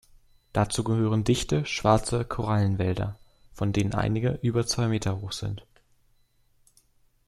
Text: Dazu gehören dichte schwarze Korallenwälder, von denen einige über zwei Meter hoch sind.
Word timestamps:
Dazu 0.51 0.83
gehören 0.83 1.23
dichte 1.23 1.63
schwarze 1.67 2.25
Korallenwälder, 2.25 3.19
von 3.53 3.71
denen 3.71 3.93
einige 3.93 4.39
über 4.41 4.65
zwei 4.65 4.87
Meter 4.87 5.21
hoch 5.21 5.31
sind. 5.31 5.63